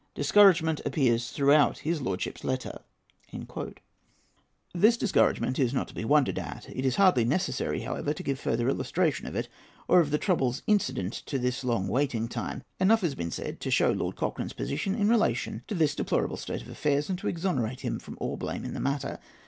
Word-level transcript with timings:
Discouragement 0.15 0.81
appears 0.83 1.29
throughout 1.29 1.77
his 1.85 2.01
lordship's 2.01 2.43
letter." 2.43 2.79
The 3.31 3.73
discouragement 4.97 5.59
is 5.59 5.75
not 5.75 5.87
to 5.89 5.93
be 5.93 6.03
wondered 6.05 6.39
at. 6.39 6.67
It 6.75 6.87
is 6.87 6.95
hardly 6.95 7.23
necessary, 7.23 7.81
however, 7.81 8.11
to 8.11 8.23
give 8.23 8.39
further 8.39 8.67
illustration 8.67 9.27
of 9.27 9.35
it, 9.35 9.47
or 9.87 9.99
of 9.99 10.09
the 10.09 10.17
troubles 10.17 10.63
incident 10.65 11.13
to 11.27 11.37
this 11.37 11.63
long 11.63 11.87
waiting 11.87 12.27
time. 12.27 12.63
Enough 12.79 13.01
has 13.01 13.13
been 13.13 13.29
said 13.29 13.59
to 13.59 13.69
show 13.69 13.91
Lord 13.91 14.15
Cochrane's 14.15 14.53
position 14.53 14.95
in 14.95 15.07
relation 15.07 15.61
to 15.67 15.75
this 15.75 15.93
deplorable 15.93 16.35
state 16.37 16.63
of 16.63 16.69
affairs, 16.69 17.07
and 17.07 17.19
to 17.19 17.27
exonerate 17.27 17.81
him 17.81 17.99
from 17.99 18.17
all 18.19 18.37
blame 18.37 18.65
in 18.65 18.73
the 18.73 18.79
matter. 18.79 19.19